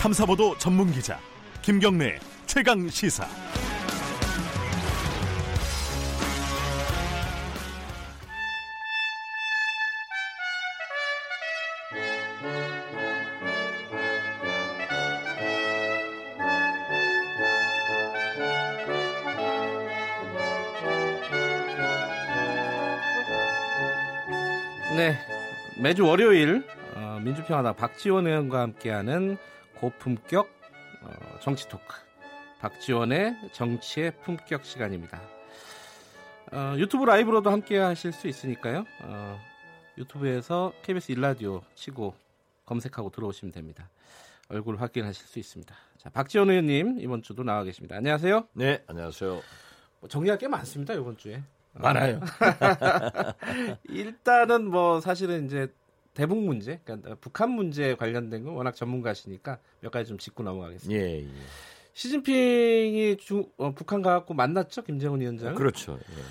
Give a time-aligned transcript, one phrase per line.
[0.00, 1.20] 탐사보도 전문 기자
[1.60, 3.26] 김경래 최강 시사.
[24.96, 25.18] 네,
[25.78, 26.64] 매주 월요일
[26.94, 29.36] 어, 민주평화당 박지원 의원과 함께하는
[29.80, 30.46] 고품격
[31.02, 31.96] 어, 정치 토크
[32.60, 35.22] 박지원의 정치의 품격 시간입니다.
[36.52, 38.84] 어, 유튜브 라이브로도 함께 하실 수 있으니까요.
[39.02, 39.40] 어,
[39.96, 42.14] 유튜브에서 KBS 일라디오 치고
[42.66, 43.88] 검색하고 들어오시면 됩니다.
[44.48, 45.74] 얼굴 확인하실 수 있습니다.
[45.96, 47.96] 자, 박지원 의원님 이번 주도 나와 계십니다.
[47.96, 48.48] 안녕하세요.
[48.52, 49.40] 네, 안녕하세요.
[50.00, 51.42] 뭐 정리할 게 많습니다 이번 주에.
[51.72, 52.20] 많아요.
[53.88, 55.72] 일단은 뭐 사실은 이제
[56.14, 61.00] 대북 문제, 그러니까 북한 문제 관련된 건 워낙 전문가시니까 몇 가지 좀 짚고 넘어가겠습니다.
[61.00, 61.28] 예, 예.
[61.94, 65.54] 시진핑이 중, 어, 북한 가갖고 만났죠 김정은 위원장.
[65.54, 65.98] 그렇죠.
[65.98, 66.22] 예.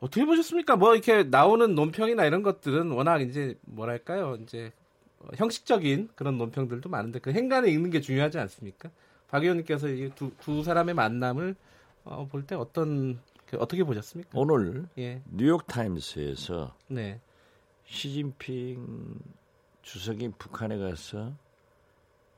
[0.00, 0.76] 어떻게 보셨습니까?
[0.76, 4.72] 뭐 이렇게 나오는 논평이나 이런 것들은 워낙 이제 뭐랄까요, 이제
[5.20, 8.90] 어, 형식적인 그런 논평들도 많은데 그 행간에 읽는 게 중요하지 않습니까?
[9.28, 11.56] 박 의원님께서 이 두, 두 사람의 만남을
[12.04, 14.30] 어, 볼 때 어떤 그 어떻게 보셨습니까?
[14.34, 17.20] 오늘 예, 뉴욕 타임스에서 네,
[17.86, 19.18] 시진핑
[19.82, 21.32] 주석이 북한에 가서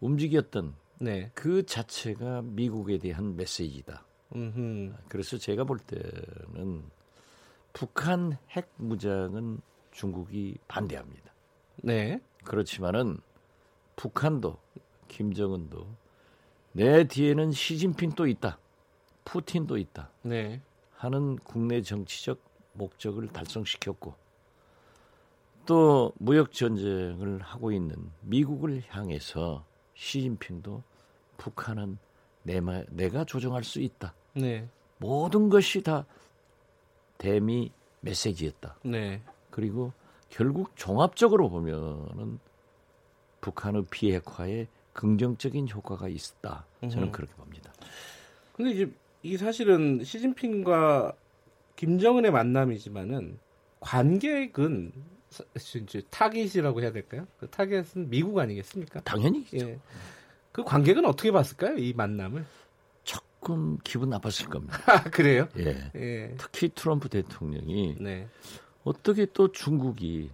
[0.01, 4.05] 움직였던 네, 그 자체가 미국에 대한 메시지다.
[4.35, 6.83] 음, 그래서 제가 볼 때는
[7.73, 9.61] 북한 핵 무장은
[9.93, 11.33] 중국이 반대합니다.
[11.77, 13.19] 네, 그렇지만은
[13.95, 14.59] 북한도
[15.09, 15.87] 김정은도
[16.73, 18.59] 내 뒤에는 시진핑 또 있다.
[19.25, 20.11] 푸틴도 있다.
[20.23, 20.61] 네,
[20.95, 22.41] 하는 국내 정치적
[22.73, 24.26] 목적을 달성시켰고
[25.67, 29.65] 또 무역 전쟁을 하고 있는 미국을 향해서
[29.95, 30.83] 시진핑도
[31.37, 31.99] 북한은
[32.43, 34.15] 내 말, 내가 조정할 수 있다.
[34.35, 34.69] 네,
[34.99, 36.07] 모든 것이 다
[37.19, 38.77] 대미 메시지였다.
[38.85, 39.23] 네.
[39.51, 39.93] 그리고
[40.29, 42.39] 결국 종합적으로 보면은
[43.41, 46.65] 북한의 비핵화에 긍정적인 효과가 있었다.
[46.81, 47.13] 저는 음.
[47.13, 47.73] 그렇게 봅니다.
[48.55, 48.93] 근데 이제
[49.23, 51.15] 이게 사실은 시진핑과
[51.77, 53.39] 김정은의 만남이지만은
[53.81, 54.93] 관객은
[56.11, 57.27] 타깃이라고 해야 될까요?
[57.39, 59.01] 그 타깃은 미국 아니겠습니까?
[59.01, 59.79] 당연히 예.
[60.53, 61.77] 그 관객은 어떻게 봤을까요?
[61.77, 62.45] 이 만남을?
[63.05, 64.79] 조금 기분 나빴을 겁니다.
[64.87, 65.49] 아, 그래요?
[65.59, 65.91] 예.
[65.95, 66.35] 예.
[66.39, 68.29] 특히 트럼프 대통령이 네.
[68.85, 70.31] 어떻게 또 중국이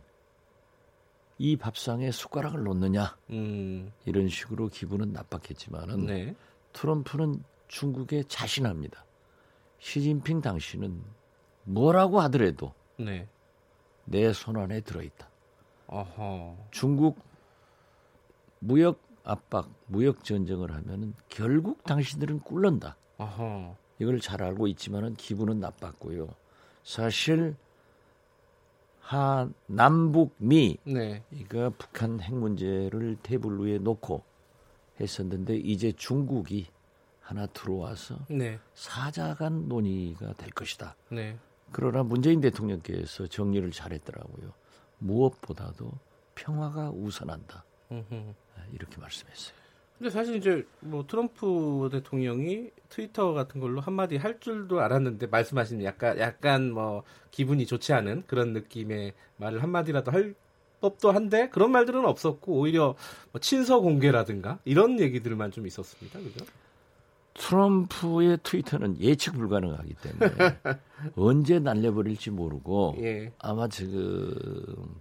[1.38, 3.90] 이 밥상에 숟가락을 놓느냐 음.
[4.04, 6.34] 이런 식으로 기분은 나빴겠지만은 네.
[6.72, 9.04] 트럼프는 중국에 자신합니다.
[9.78, 11.02] 시진핑 당신은
[11.64, 13.26] 뭐라고 하더라도 네.
[14.04, 15.28] 내 손 안에 들어있다.
[15.86, 16.56] 어허.
[16.70, 17.18] 중국
[18.58, 22.96] 무역 압박, 무역 전쟁을 하면은 결국 당신들은 꿀른다.
[23.18, 23.76] 어허.
[23.98, 26.28] 이걸 잘 알고 있지만은 기분은 나빴고요.
[26.82, 27.54] 사실
[29.00, 31.22] 하 남북 미 네.
[31.30, 34.22] 이거 북한 핵 문제를 테이블 위에 놓고
[35.00, 36.66] 했었는데 이제 중국이
[37.20, 38.58] 하나 들어와서 네.
[38.74, 40.96] 사자간 논의가 될 것이다.
[41.10, 41.38] 네.
[41.72, 44.52] 그러나 문재인 대통령께서 정리를 잘했더라고요.
[44.98, 45.90] 무엇보다도
[46.34, 47.64] 평화가 우선한다.
[47.90, 48.34] 음흠.
[48.72, 49.54] 이렇게 말씀했어요.
[49.98, 56.18] 근데 사실 이제 뭐 트럼프 대통령이 트위터 같은 걸로 한마디 할 줄도 알았는데 말씀하신 약간
[56.18, 60.34] 약간 뭐 기분이 좋지 않은 그런 느낌의 말을 한마디라도 할
[60.80, 62.96] 법도 한데 그런 말들은 없었고 오히려
[63.30, 66.18] 뭐 친서 공개라든가 이런 얘기들만 좀 있었습니다.
[66.18, 66.44] 그죠?
[67.34, 70.58] 트럼프의 트위터는 예측 불가능하기 때문에
[71.16, 73.32] 언제 날려버릴지 모르고 예.
[73.38, 74.34] 아마 지금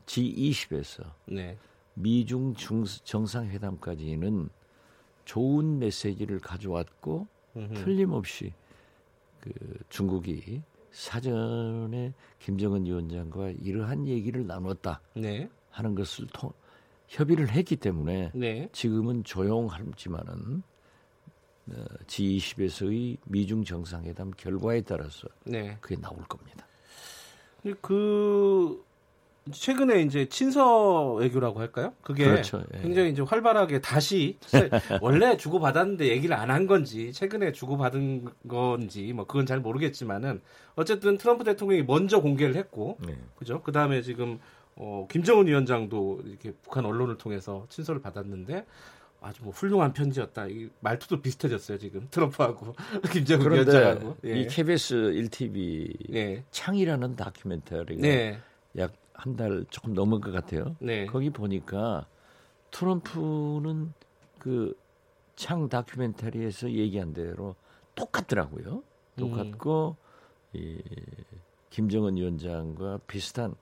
[0.05, 1.57] G20에서 네.
[1.93, 4.49] 미중 중, 정상회담까지는
[5.25, 7.73] 좋은 메시지를 가져왔고 음흠.
[7.73, 8.53] 틀림없이
[9.39, 9.51] 그
[9.89, 10.61] 중국이
[10.91, 15.49] 사전에 김정은 위원장과 이러한 얘기를 나눴다 네.
[15.69, 16.51] 하는 것을 통,
[17.07, 18.69] 협의를 했기 때문에 네.
[18.71, 20.70] 지금은 조용하지만은 어,
[22.07, 25.77] G20에서의 미중 정상회담 결과에 따라서 네.
[25.81, 26.65] 그게 나올 겁니다.
[27.81, 28.83] 그
[29.51, 31.93] 최근에 이제 친서 외교라고 할까요?
[32.03, 32.63] 그게 그렇죠.
[32.75, 32.81] 예.
[32.81, 34.69] 굉장히 이제 활발하게 다시 세-
[35.01, 40.41] 원래 주고 받았는데 얘기를 안 한 건지 최근에 주고 받은 건지 뭐 그건 잘 모르겠지만은
[40.75, 43.17] 어쨌든 트럼프 대통령이 먼저 공개를 했고 네.
[43.35, 43.61] 그죠?
[43.63, 44.39] 그 다음에 지금
[44.75, 48.65] 어, 김정은 위원장도 이렇게 북한 언론을 통해서 친서를 받았는데
[49.21, 50.47] 아주 뭐 훌륭한 편지였다.
[50.47, 52.73] 이 말투도 비슷해졌어요 지금 트럼프하고
[53.13, 54.17] 김정은 그런데 위원장하고.
[54.23, 56.43] 이 KBS 1TV 예.
[56.51, 58.39] 창이라는 다큐멘터리가 네.
[58.77, 60.75] 약한 달 조금 넘은 것 같아요.
[60.79, 61.05] 네.
[61.05, 62.07] 거기 보니까
[62.71, 63.93] 트럼프는
[64.39, 64.81] 그
[65.41, 67.55] 창 다큐멘터리에서 얘기한 대로
[67.95, 68.83] 똑같더라고요.
[69.17, 69.95] 똑같고
[70.53, 70.79] 이
[71.71, 73.55] 김정은 위원장과 비슷한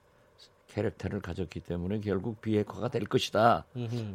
[0.70, 3.66] 캐릭터를 가졌기 때문에 결국 비핵화가 될 것이다.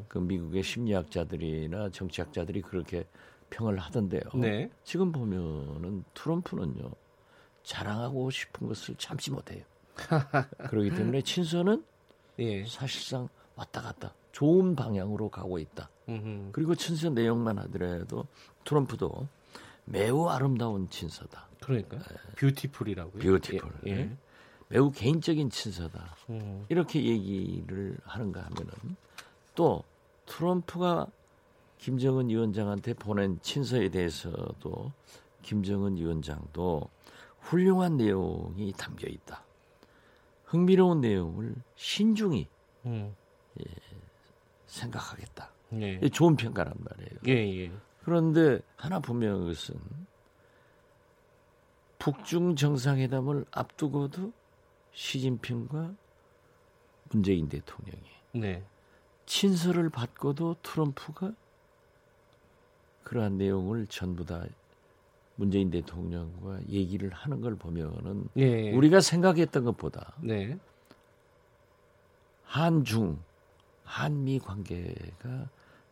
[0.08, 3.06] 그 미국의 심리학자들이나 정치학자들이 그렇게
[3.50, 4.22] 평을 하던데요.
[4.36, 4.70] 네.
[4.84, 6.92] 지금 보면은 트럼프는요
[7.64, 9.64] 자랑하고 싶은 것을 참지 못해요.
[10.70, 11.84] 그렇기 때문에 친서는
[12.40, 12.66] 예.
[12.66, 15.90] 사실상 왔다 갔다 좋은 방향으로 가고 있다.
[16.52, 18.28] 그리고 친서 내용만 하더라도
[18.66, 19.28] 트럼프도
[19.86, 21.48] 매우 아름다운 친서다.
[21.62, 21.98] 그러니까
[22.38, 23.22] beautiful이라고요.
[23.22, 23.72] beautiful.
[23.88, 23.92] 예.
[23.92, 24.18] 예.
[24.70, 24.78] 네.
[24.78, 26.16] 매우 개인적인 친서다.
[26.30, 26.66] 음.
[26.70, 28.96] 이렇게 얘기를 하는가 하면은
[29.54, 29.84] 또
[30.26, 31.08] 트럼프가
[31.78, 34.92] 김정은 위원장한테 보낸 친서에 대해서도
[35.42, 36.90] 김정은 위원장도
[37.40, 39.44] 훌륭한 내용이 담겨 있다.
[40.46, 42.48] 흥미로운 내용을 신중히
[42.86, 43.16] 음.
[44.66, 45.52] 생각하겠다.
[45.74, 46.10] 예.
[46.10, 47.20] 좋은 평가란 말이에요.
[47.28, 47.72] 예, 예.
[48.04, 49.76] 그런데 하나 분명한 것은
[52.00, 54.32] 북중 정상회담을 앞두고도
[54.96, 55.94] 시진핑과
[57.12, 58.64] 문재인 대통령이 네.
[59.26, 61.34] 친서를 받고도 트럼프가
[63.04, 64.44] 그러한 내용을 전부 다
[65.36, 68.72] 문재인 대통령과 얘기를 하는 걸 보면은 예.
[68.72, 70.58] 우리가 생각했던 것보다 네.
[72.46, 73.20] 한중
[73.84, 75.50] 한미 관계가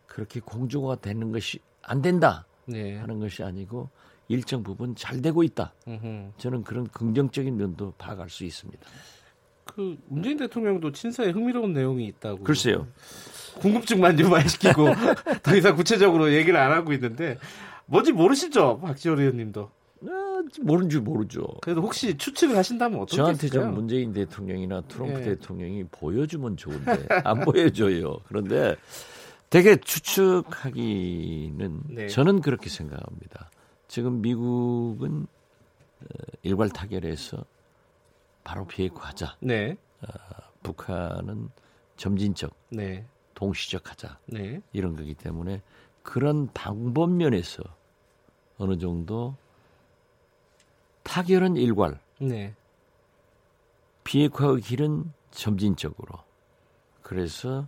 [0.07, 2.97] 그렇게 공조가 되는 것이 안 된다 네.
[2.97, 3.89] 하는 것이 아니고
[4.33, 5.73] 일정 부분 잘 되고 있다.
[5.87, 6.31] 음흠.
[6.37, 8.81] 저는 그런 긍정적인 면도 파악할 수 있습니다.
[9.65, 12.43] 그 문재인 대통령도 친서에 흥미로운 내용이 있다고.
[12.43, 12.87] 글쎄요.
[13.59, 14.87] 궁금증만 유발시키고
[15.43, 17.37] 더 이상 구체적으로 얘기를 안 하고 있는데
[17.85, 19.69] 뭔지 모르시죠, 박지원 의원님도.
[20.09, 21.45] 아, 모르는 줄 모르죠.
[21.61, 23.47] 그래도 혹시 추측을 하신다면 어떻게 저한테?
[23.47, 25.23] 좀 문재인 대통령이나 트럼프 예.
[25.23, 28.17] 대통령이 보여주면 좋은데 안 보여줘요.
[28.27, 28.75] 그런데
[29.49, 32.07] 되게 추측하기는 네.
[32.07, 33.49] 저는 그렇게 생각합니다.
[33.93, 35.27] 지금 미국은
[36.01, 36.05] 어,
[36.41, 37.45] 일괄 타결해서
[38.43, 39.37] 바로 비핵화하자.
[39.41, 39.77] 네,
[40.63, 41.51] 북한은
[41.95, 43.05] 점진적, 네,
[43.35, 44.17] 동시적 하자.
[44.25, 45.61] 네, 이런 거기 때문에
[46.01, 47.61] 그런 방법 면에서
[48.57, 49.35] 어느 정도
[51.03, 52.55] 타결은 일괄, 네,
[54.05, 56.17] 비핵화의 길은 점진적으로.
[57.03, 57.67] 그래서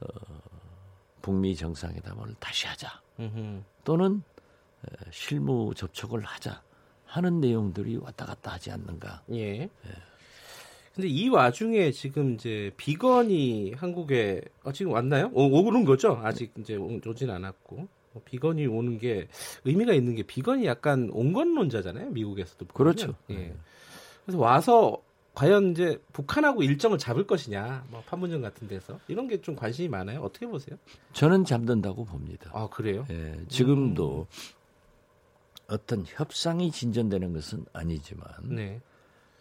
[0.00, 0.06] 어,
[1.20, 3.02] 북미 정상회담을 다시 하자.
[3.20, 3.62] 음흠.
[3.84, 4.35] 또는 어,
[5.10, 6.62] 실무 접촉을 하자
[7.04, 9.22] 하는 내용들이 왔다 갔다 하지 않는가.
[9.32, 9.68] 예.
[10.94, 15.30] 근데 이 와중에 지금 이제 비건이 한국에 어, 지금 왔나요?
[15.34, 16.18] 오, 오는 거죠?
[16.22, 19.28] 아직 이제 오- 오진 않았고 어, 비건이 오는 게
[19.64, 22.64] 의미가 있는 게 비건이 약간 온건론자잖아요, 미국에서도.
[22.66, 22.74] 보면.
[22.94, 23.14] 그렇죠.
[23.30, 23.54] 예.
[24.24, 25.02] 그래서 와서
[25.34, 30.22] 과연 이제 북한하고 일정을 잡을 것이냐, 뭐 판문점 같은 데서 이런 게 좀 관심이 많아요.
[30.22, 30.78] 어떻게 보세요?
[31.12, 32.50] 저는 잠든다고 봅니다.
[32.54, 33.04] 아 그래요?
[33.10, 34.26] 예, 지금도
[35.68, 38.80] 어떤 협상이 진전되는 것은 아니지만 네,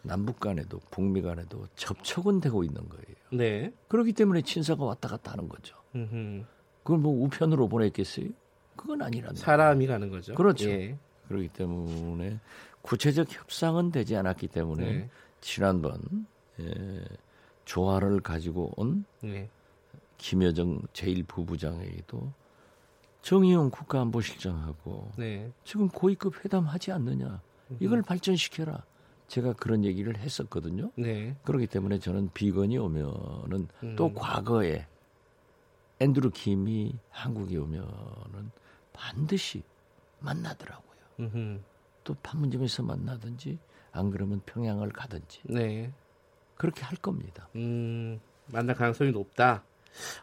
[0.02, 3.16] 남북 간에도 북미 간에도 접촉은 되고 있는 거예요.
[3.32, 5.76] 네, 그렇기 때문에 친서가 왔다 갔다 하는 거죠.
[5.96, 6.44] 음흠.
[6.84, 8.28] 그걸 뭐 우편으로 보냈겠어요?
[8.76, 9.36] 그건 아니란.
[9.36, 10.36] 사람이 가는 거죠.
[10.36, 10.70] 그렇죠.
[10.70, 10.98] 예.
[11.28, 12.40] 그렇기 때문에
[12.82, 15.10] 구체적 협상은 되지 않았기 때문에 네,
[15.42, 16.28] 지난번
[16.60, 17.04] 예,
[17.66, 19.50] 조화를 가지고 온 네,
[20.18, 22.32] 김여정 제1부부장에게도
[23.26, 25.52] 정의용 국가안보실장하고 네.
[25.64, 27.42] 지금 고위급 회담하지 않느냐
[27.80, 28.86] 이걸 발전시켜라
[29.28, 31.36] 제가 그런 얘기를 했었거든요 네.
[31.44, 33.96] 그렇기 때문에 저는 비건이 오면은 음.
[33.96, 34.86] 또 과거에
[36.00, 38.52] 앤드루 킴이 한국에 오면은
[38.94, 39.64] 반드시
[40.20, 41.60] 만나더라고요 음흠.
[42.04, 43.58] 또 판문점에서 만나든지
[43.92, 45.92] 안 그러면 평양을 가든지 네.
[46.58, 48.20] 그렇게 할 겁니다 음,
[48.52, 49.64] 만날 가능성이 높다.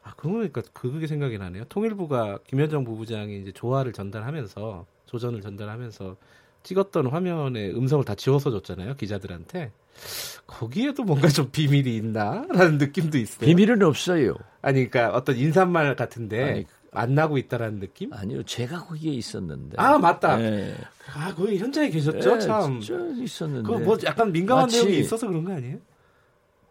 [0.02, 1.64] 아, 그러니까 그게 생각이 나네요.
[1.68, 6.16] 통일부가 김현정 부부장이 이제 조화를 전달하면서 조전을 전달하면서
[6.62, 9.72] 찍었던 화면에 음성을 다 지워서 줬잖아요 기자들한테.
[10.46, 13.40] 거기에도 뭔가 좀 비밀이 있나라는 느낌도 있어요.
[13.46, 18.12] 비밀은 없어요 아니, 그러니까 어떤 인사말 같은데 아니, 만나고 있다라는 느낌?
[18.12, 20.40] 아니요 제가 거기에 있었는데 아 맞다.
[20.42, 20.74] 예.
[21.14, 22.80] 아 거기 현장에 계셨죠, 예, 참.
[22.80, 25.78] 있었는데 그거 뭐 약간 민감한 마치- 내용이 있어서 그런 거 아니에요?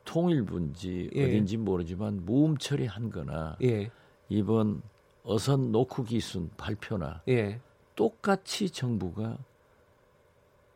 [0.05, 1.23] 통일부인지 예.
[1.25, 3.91] 어딘지 모르지만 무음 처리한 거나 예,
[4.29, 4.81] 이번
[5.23, 7.59] 어선 노크 기순 발표나 예.
[7.95, 9.37] 똑같이 정부가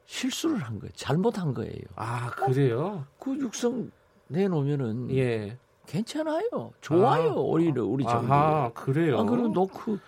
[0.06, 0.92] 실수를 한 거예요.
[0.96, 1.82] 잘못한 거예요.
[1.96, 3.06] 아 그래요?
[3.20, 3.92] 그 육성
[4.28, 5.58] 내놓으면은 예.
[5.88, 6.74] 괜찮아요.
[6.82, 7.32] 좋아요.
[7.32, 8.34] 아, 오히려 우리 정부.
[8.34, 9.20] 아하, 그래요.
[9.20, 10.00] 아, 그리고 노크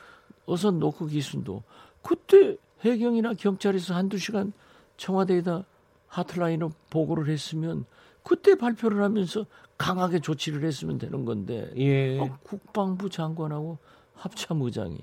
[0.45, 1.63] 어선 노크 기순도
[2.01, 4.53] 그때 해경이나 경찰에서 한두 시간
[4.97, 5.65] 청와대에다
[6.07, 7.85] 하트라인으로 보고를 했으면
[8.27, 9.45] 그때 발표를 하면서
[9.77, 12.19] 강하게 조치를 했으면 되는 건데 예.
[12.19, 13.77] 어, 국방부 장관하고
[14.15, 14.97] 합참의장이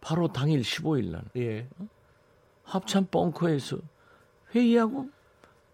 [0.00, 1.66] 바로 당일 15일 날 예.
[2.62, 3.78] 합참 벙커에서
[4.54, 5.08] 회의하고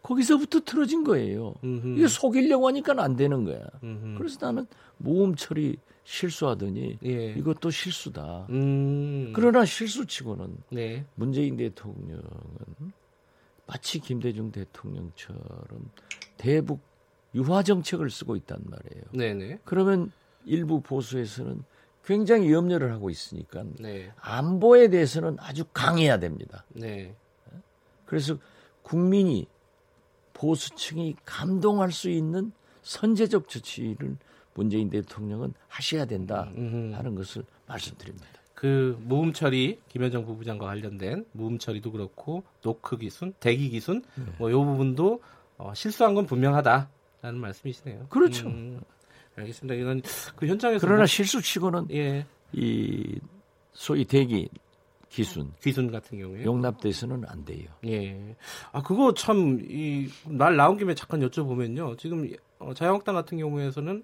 [0.02, 1.54] 거기서부터 틀어진 거예요.
[1.62, 1.98] 음흠.
[1.98, 3.60] 이게 속이려고 하니까 안 되는 거야.
[3.82, 4.16] 음흠.
[4.16, 7.32] 그래서 나는 모음 처리 실수하더니 예.
[7.32, 8.46] 이것도 실수다.
[8.48, 9.32] 음.
[9.34, 11.04] 그러나 실수치고는 네.
[11.14, 12.22] 문재인 대통령은
[13.68, 15.90] 마치 김대중 대통령처럼
[16.38, 16.80] 대북
[17.34, 19.04] 유화 정책을 쓰고 있단 말이에요.
[19.12, 19.60] 네네.
[19.64, 20.10] 그러면
[20.46, 21.62] 일부 보수에서는
[22.04, 24.10] 굉장히 염려를 하고 있으니까 네.
[24.16, 26.64] 안보에 대해서는 아주 강해야 됩니다.
[26.70, 27.14] 네.
[28.06, 28.38] 그래서
[28.82, 29.46] 국민이
[30.32, 34.16] 보수층이 감동할 수 있는 선제적 조치를
[34.54, 36.94] 문재인 대통령은 하셔야 된다 음흠.
[36.94, 38.37] 하는 것을 말씀드립니다.
[38.58, 44.24] 그 모음 처리 김현정 부부장과 관련된 모음 처리도 그렇고 노크 기순, 대기 기순 네.
[44.38, 45.22] 뭐요 부분도
[45.58, 48.06] 어, 실수한 건 분명하다라는 말씀이시네요.
[48.08, 48.48] 그렇죠.
[48.48, 48.80] 음,
[49.36, 49.74] 알겠습니다.
[49.80, 50.02] 이건
[50.34, 53.20] 그 현장에서 그러나 뭐- 실수치고는 예 이
[53.74, 54.48] 소위 대기
[55.08, 57.68] 기순 귀순 같은 경우에 용납돼서는 안 돼요.
[57.86, 58.34] 예.
[58.72, 61.96] 아 그거 참 이 말 나온 김에 잠깐 여쭤보면요.
[61.96, 64.02] 지금 어, 자유한국당 같은 경우에서는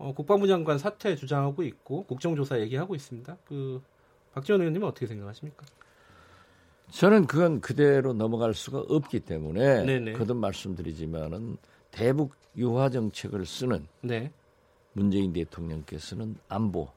[0.00, 3.36] 어, 국방부 장관 사퇴 주장하고 있고 국정조사 얘기하고 있습니다.
[3.44, 3.82] 그
[4.32, 5.66] 박지원 의원님은 어떻게 생각하십니까?
[6.90, 10.12] 저는 그건 그대로 넘어갈 수가 없기 때문에 네네.
[10.14, 11.58] 거듭 말씀드리지만은
[11.90, 14.32] 대북 유화 정책을 쓰는 네.
[14.94, 16.88] 문재인 대통령께서는 안보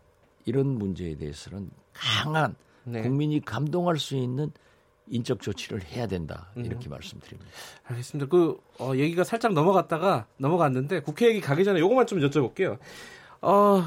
[0.46, 2.56] 이런 문제에 대해서는 강한
[2.86, 3.02] 네.
[3.02, 4.50] 국민이 감동할 수 있는
[5.08, 6.66] 인적 조치를 해야 된다 음.
[6.66, 7.52] 이렇게 말씀드립니다.
[7.84, 8.30] 알겠습니다.
[8.30, 12.78] 그 어, 얘기가 살짝 넘어갔다가 넘어갔는데 국회 얘기 가기 전에 요것만 좀 여쭤볼게요.
[13.42, 13.86] 어,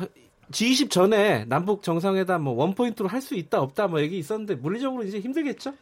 [0.50, 5.18] G20 전에 남북 정상회담 뭐 원포인트로 할 수 있다 없다 뭐 얘기 있었는데 물리적으로 이제
[5.18, 5.74] 힘들겠죠?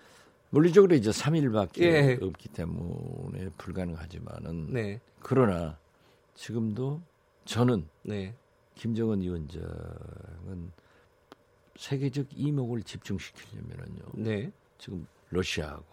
[0.50, 2.18] 물리적으로 이제 3일밖에 예.
[2.22, 5.00] 없기 때문에 불가능하지만은 네.
[5.20, 5.76] 그러나
[6.34, 7.02] 지금도
[7.44, 8.34] 저는 네.
[8.76, 10.72] 김정은 위원장은
[11.76, 14.02] 세계적 이목을 집중시키려면은요.
[14.14, 14.50] 네.
[14.78, 15.84] 지금 러시아하고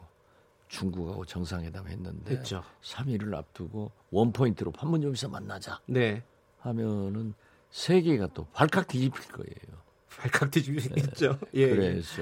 [0.69, 2.63] 중국하고 정상회담 했는데 했죠.
[2.81, 6.23] 3일을 앞두고 원포인트로 판문점에서 만나자 네.
[6.59, 7.33] 하면은
[7.71, 9.81] 세계가 또 발칵 뒤집힐 거예요.
[10.09, 11.37] 발칵 뒤집히겠죠.
[11.55, 11.69] 예.
[11.69, 12.21] 그래서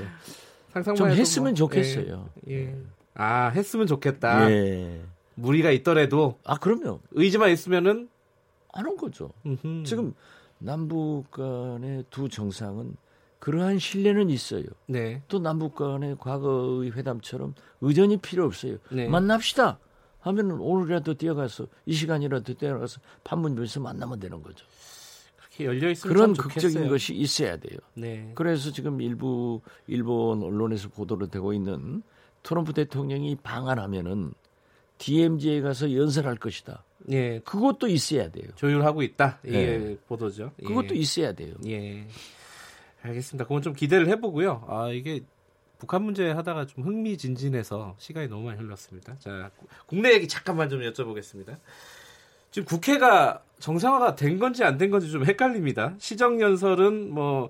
[0.74, 2.30] 상상만 좀 했으면 뭐, 좋겠어요.
[2.48, 2.54] 예.
[2.54, 2.76] 예.
[3.14, 4.50] 아, 했으면 좋겠다.
[4.52, 5.02] 예.
[5.36, 7.00] 무리가 있더라도 아 그럼요.
[7.12, 8.10] 의지만 있으면은
[8.74, 9.32] 안한 거죠.
[9.46, 9.84] 음흠.
[9.86, 10.14] 지금
[10.58, 12.96] 남북 간의 두 정상은
[13.40, 14.64] 그러한 신뢰는 있어요.
[14.86, 15.22] 네.
[15.28, 18.78] 또 남북 간의 과거의 회담처럼 의전이 필요 없어요.
[18.92, 19.08] 네.
[19.08, 19.80] 만납시다.
[20.20, 24.66] 하면은 오늘이라도 뛰어가서 이 시간이라도 뛰어가서 판문점에서 만나면 되는 거죠.
[25.38, 26.90] 그렇게 열려 있으면 그런 참 극적인 좋겠어요.
[26.90, 27.80] 것이 있어야 돼요.
[27.94, 28.32] 네.
[28.36, 32.04] 그래서 지금 일부 일본 언론에서 보도로 되고 있는
[32.44, 34.34] 트럼프 대통령이 방한하면은
[34.98, 36.84] DMZ에 가서 연설할 것이다.
[37.12, 37.40] 예.
[37.40, 38.50] 그것도 있어야 돼요.
[38.56, 39.40] 조율하고 있다.
[39.46, 39.98] 이게 네.
[40.08, 40.52] 보도죠.
[40.62, 40.66] 예.
[40.66, 41.56] 그것도 있어야 돼요.
[41.66, 42.06] 예.
[43.02, 43.46] 알겠습니다.
[43.46, 44.66] 그건 좀 기대를 해보고요.
[44.68, 45.22] 아 이게
[45.78, 49.16] 북한 문제 하다가 좀 흥미진진해서 시간이 너무 많이 흘렀습니다.
[49.20, 51.58] 자 구- 국내 얘기 잠깐만 좀 여쭤보겠습니다.
[52.52, 55.94] 지금 국회가 정상화가 된 건지 안 된 건지 좀 헷갈립니다.
[56.00, 57.50] 시정연설은 뭐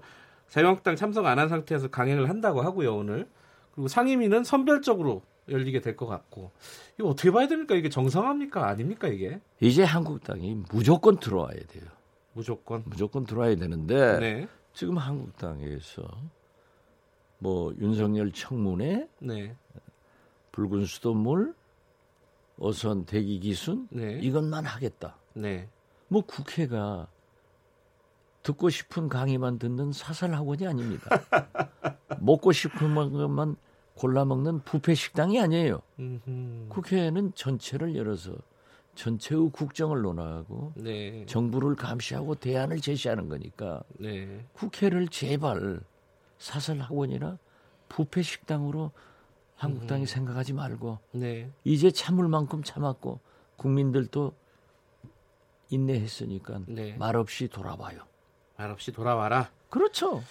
[0.50, 3.28] 자유한국당 참석 안 한 상태에서 강행을 한다고 하고요 오늘.
[3.74, 6.52] 그리고 상임위는 선별적으로 열리게 될 것 같고
[7.00, 7.74] 이거 어떻게 봐야 됩니까?
[7.76, 8.68] 이게 정상화입니까?
[8.68, 9.08] 아닙니까?
[9.08, 11.86] 이게 이제 한국당이 무조건 들어와야 돼요.
[12.34, 12.84] 무조건.
[12.86, 14.48] 무조건 들어와야 되는데 네,
[14.80, 16.04] 지금 한국당에서
[17.38, 19.54] 뭐 윤석열 청문회, 네,
[20.54, 21.54] 붉은 수돗물,
[22.58, 25.18] 어선 대기 기순 네, 이것만 하겠다.
[25.34, 25.68] 네.
[26.08, 27.10] 뭐 국회가
[28.42, 31.10] 듣고 싶은 강의만 듣는 사설 학원이 아닙니다.
[32.22, 33.58] 먹고 싶은 것만
[33.96, 35.82] 골라 먹는 부패 식당이 아니에요.
[36.00, 36.68] 음흠.
[36.70, 38.32] 국회는 전체를 열어서
[38.96, 44.46] 전체의 국정을 논하고 네, 정부를 감시하고 대안을 제시하는 거니까 네.
[44.54, 45.80] 국회를 제발
[46.38, 47.38] 사설 학원이나
[47.88, 48.92] 부패 식당으로
[49.56, 51.50] 한국당이 생각하지 말고 네.
[51.64, 53.20] 이제 참을 만큼 참았고
[53.58, 54.34] 국민들도
[55.70, 56.96] 인내했으니까 네.
[56.98, 58.02] 말없이 돌아봐요.
[58.58, 59.52] 말없이 돌아와라.
[59.70, 60.24] 그렇죠.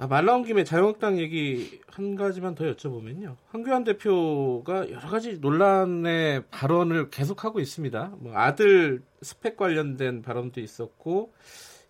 [0.00, 3.36] 아, 말 나온 김에 자유한국당 얘기 한 가지만 더 여쭤보면요.
[3.48, 8.14] 한교안 대표가 여러 가지 논란의 발언을 계속하고 있습니다.
[8.18, 11.34] 뭐 아들 스펙 관련된 발언도 있었고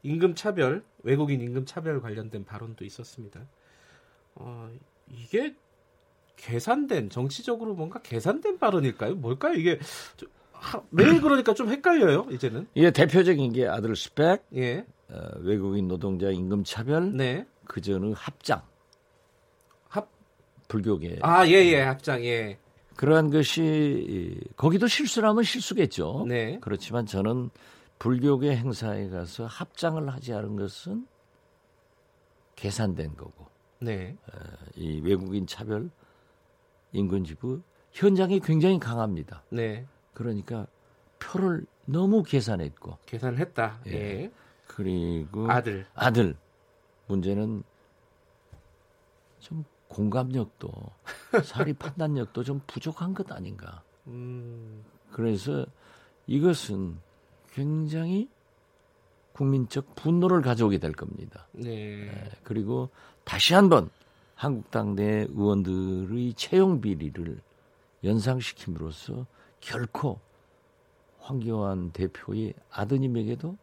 [0.02, 3.42] 임금 차별, 외국인 임금 차별 관련된 발언도 있었습니다.
[4.34, 4.68] 어,
[5.08, 5.54] 이게
[6.34, 9.14] 계산된 정치적으로 뭔가 계산된 발언일까요?
[9.14, 9.54] 뭘까요?
[9.54, 9.78] 이게
[10.16, 12.26] 저- 하- 매일 그러니까 좀 헷갈려요.
[12.32, 12.66] 이제는.
[12.74, 14.84] 이게 대표적인 게 아들 스펙, 예.
[15.10, 17.46] 어, 외국인 노동자 임금 차별, 네.
[17.70, 18.60] 그 전의 합장,
[19.86, 20.10] 합
[20.66, 21.82] 불교계 아, 예, 예.
[21.82, 22.24] 합장.
[22.24, 22.58] 예.
[22.96, 26.24] 그러한 것이 이, 거기도 실수라면 실수겠죠.
[26.26, 26.58] 네.
[26.60, 27.50] 그렇지만 저는
[28.00, 31.06] 불교계 행사에 가서 합장을 하지 않은 것은
[32.56, 33.46] 계산된 거고
[33.78, 34.16] 네.
[34.74, 35.90] 이 외국인 차별
[36.90, 37.62] 인근 지부
[37.92, 39.44] 현장이 굉장히 강합니다.
[39.50, 39.86] 네.
[40.12, 40.66] 그러니까
[41.20, 43.78] 표를 너무 계산했고 계산을 했다.
[43.86, 43.92] 예.
[43.92, 44.32] 예.
[44.66, 45.86] 그리고 아들.
[45.94, 46.34] 아들
[47.10, 47.62] 문제는
[49.40, 50.70] 좀 공감력도
[51.44, 53.82] 사리 판단력도 좀 부족한 것 아닌가.
[54.06, 54.84] 음.
[55.10, 55.66] 그래서
[56.26, 56.96] 이것은
[57.52, 58.28] 굉장히
[59.32, 61.48] 국민적 분노를 가져오게 될 겁니다.
[61.52, 62.06] 네.
[62.06, 62.90] 예, 그리고
[63.24, 63.90] 다시 한번
[64.34, 67.40] 한국당 내 의원들의 채용 비리를
[68.04, 69.26] 연상시킴으로써
[69.60, 70.20] 결코
[71.18, 73.56] 황교안 대표의 아드님에게도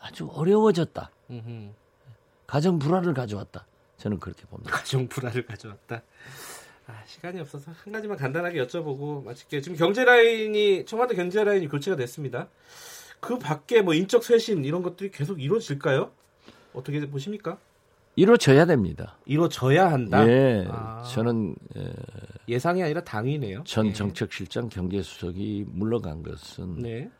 [0.00, 1.10] 아주 어려워졌다.
[1.30, 1.72] 음흠.
[2.46, 3.66] 가정 불화를 가져왔다.
[3.96, 4.70] 저는 그렇게 봅니다.
[4.70, 6.02] 가정 불화를 가져왔다.
[6.86, 9.62] 아, 시간이 없어서 한 가지만 간단하게 여쭤보고 마칠게요.
[9.62, 12.48] 지금 경제 라인이 청와대 경제 라인이 교체가 됐습니다.
[13.20, 16.10] 그 밖에 뭐 인적 쇄신 이런 것들이 계속 이루어질까요?
[16.74, 17.58] 어떻게 보십니까?
[18.16, 19.16] 이루어져야 됩니다.
[19.24, 20.28] 이루어져야 한다.
[20.28, 21.02] 예, 아.
[21.02, 21.92] 저는 에,
[22.48, 23.64] 예상이 아니라 당이네요.
[23.64, 23.92] 전 예.
[23.92, 27.10] 정책실장 경제수석이 물러간 것은 네,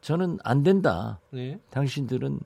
[0.00, 1.20] 저는 안 된다.
[1.30, 2.40] 네, 당신들은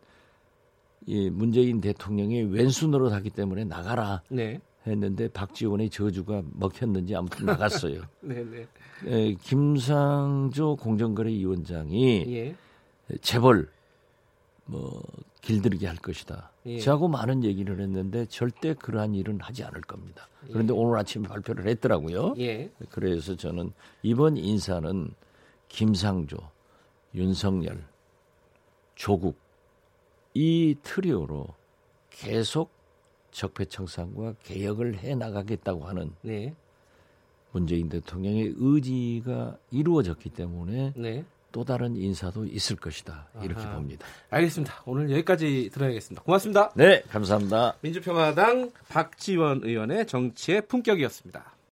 [1.07, 8.02] 이 문재인 대통령의 왼손으로 하기 때문에 나가라 네, 했는데 박지원의 저주가 먹혔는지 아무튼 나갔어요.
[8.21, 8.67] 네, 네.
[9.07, 12.57] 에, 김상조 공정거래위원장이 예,
[13.21, 13.69] 재벌
[14.67, 15.02] 뭐
[15.40, 16.50] 길들이게 할 것이다.
[16.67, 16.78] 예.
[16.78, 20.28] 저하고 많은 얘기를 했는데 절대 그러한 일은 하지 않을 겁니다.
[20.52, 22.35] 그런데 오늘 아침에 발표를 했더라고요.
[22.38, 25.11] 예, 그래서 저는 이번 인사는
[25.69, 26.37] 김상조,
[27.14, 27.85] 윤석열,
[28.95, 29.38] 조국
[30.40, 31.49] 이 트리오로
[32.11, 32.71] 계속
[33.33, 36.54] 적폐청산과 개혁을 해 나가겠다고 하는 네,
[37.50, 41.25] 문재인 대통령의 의지가 이루어졌기 때문에 네.
[41.50, 43.75] 또 다른 인사도 있을 것이다 이렇게 아하.
[43.75, 44.07] 봅니다.
[44.30, 44.83] 알겠습니다.
[44.87, 46.23] 오늘 여기까지 들어야겠습니다.
[46.23, 46.71] 고맙습니다.
[46.76, 47.75] 네, 감사합니다.
[47.80, 51.58] 민주평화당 박지원 의원의 정치의 품격이었습니다.